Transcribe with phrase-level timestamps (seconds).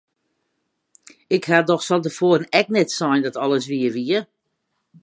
[1.35, 4.19] Ik ha dochs fan te foaren ek net sein dat alles wier wie!